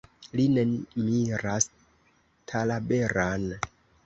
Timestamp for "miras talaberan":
1.01-3.49